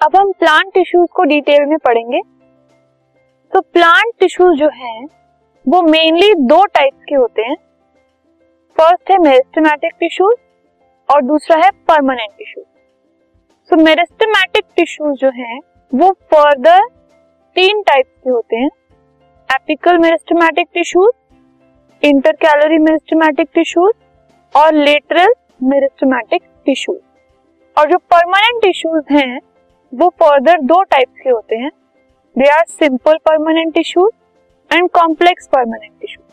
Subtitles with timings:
[0.00, 2.20] अब हम plant tissues को डिटेल में पढ़ेंगे।
[3.52, 5.00] तो प्लांट टिश्यूज जो है,
[5.66, 7.56] वो मेनली दो टाइप्स के होते हैं।
[8.76, 10.36] फ़र्स्ट है मेरिस्टेमेटिक टिश्यूज
[11.08, 12.64] और दूसरा है permanent tissues
[13.70, 15.58] so meristematic tissues जो है,
[15.92, 16.86] वो फर्दर
[17.56, 18.70] तीन टाइप्स के होते हैं।
[19.48, 21.10] Apical meristematic tissues
[22.02, 23.92] intercalary meristematic tissues
[24.54, 25.34] और लेटरल
[25.64, 26.98] मेरिस्टेमेटिक टिश्यूज
[27.76, 29.38] और जो परमानेंट टिश्यूज हैं
[29.92, 31.70] वो फर्दर दो टाइप्स के होते हैं.
[32.36, 34.10] They are simple permanent tissues
[34.70, 36.24] and complex permanent tissues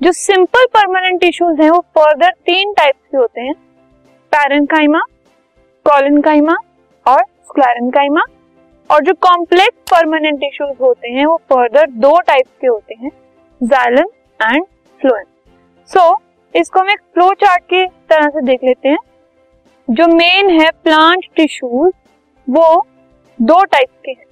[0.00, 3.54] जो सिंपल परमानेंट टिश्यूज हैं, वो फर्दर तीन टाइप्स के होते हैं.
[4.32, 5.00] पैरेंकाइमा
[5.86, 6.56] कॉलिनकाइमा
[7.06, 8.22] और स्क्लेरेंकाइमा
[8.90, 13.10] और जो कॉम्प्लेक्स परमानेंट टिश्यूज होते हैं, वो फर्दर दो टाइप्स के होते हैं
[13.60, 14.08] जाइलम
[14.40, 14.64] एंड
[15.00, 15.24] फ्लोएम
[15.88, 16.16] सो
[16.54, 18.98] इसको हम एक फ्लो चार्ट की तरह से देख लेते हैं.
[19.88, 21.92] जो मेन है प्लांट टिश्यूज
[22.46, 22.64] वो
[23.38, 24.24] दो टाइप के हैं।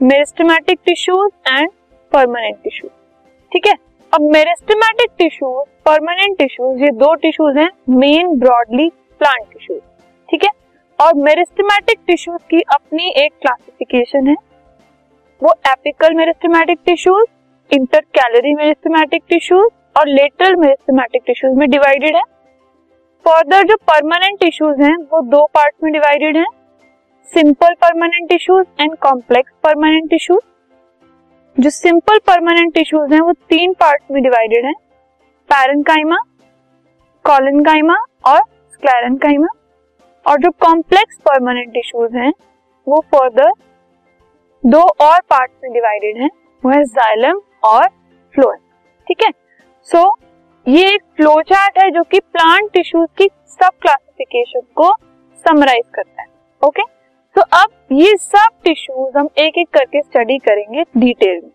[0.00, 1.70] Meristematic tissues and
[2.12, 2.90] permanent tissues
[3.52, 3.72] ठीक है?
[4.12, 8.88] अब मेरिस्टेमेटिक टिश्यूज परमानेंट टिश्यूज ये दो टिश्यूज हैं मेन ब्रॉडली
[9.20, 9.80] प्लांट टिश्यूज
[10.28, 10.50] ठीक है?
[10.98, 14.34] और मेरिस्टेमेटिक टिश्यूज की अपनी एक क्लासिफिकेशन है।
[15.42, 17.26] वो apical meristematic tissues
[18.14, 22.22] intercalary meristematic tissues और लेटरल मेरिस्टेमेटिक टिश्यूज में डिवाइडेड है।
[23.26, 26.46] फर्दर जो परमानेंट टिश्यूज हैं, वो दो पार्ट में डिवाइडेड हैं।
[27.32, 30.40] Simple permanent tissues and complex permanent tissues
[31.56, 34.74] जो सिंपल परमानेंट टिश्यूज हैं वो तीन पार्ट में डिवाइडेड हैं.
[35.50, 36.16] पैरेंकाइमा
[37.24, 38.40] कॉलिनकाइमा और
[38.72, 39.48] स्क्लेरेंकाइमा
[40.26, 42.32] और जो कॉम्प्लेक्स परमानेंट टिश्यूज हैं
[42.86, 43.52] वो फर्दर
[44.64, 46.30] दो और पार्ट में डिवाइडेड हैं.
[46.62, 47.88] वो है जाइलम और
[48.34, 48.58] फ्लोएम
[49.06, 49.30] ठीक है?
[49.82, 50.28] सो so,
[50.66, 54.94] ये एक फ्लो चार्ट है जो कि प्लांट टिश्यूज की सब क्लासिफिकेशन को
[55.44, 56.26] समराइज करता है.
[56.62, 56.97] Okay okay?
[57.38, 61.50] तो अब ये सब टिश्यूज हम एक एक करके स्टडी करेंगे डिटेल में।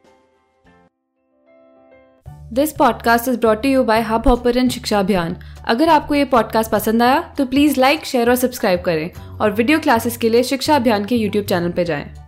[2.54, 5.36] This podcast is brought you by Hubhopper शिक्षा अभियान
[5.68, 9.80] अगर आपको ये पॉडकास्ट पसंद आया तो प्लीज़ लाइक शेयर और सब्सक्राइब करें। और वीडियो
[9.80, 12.23] क्लासेस के लिए शिक्षा अभियान के यूट्यूब चैनल पर जाएँ।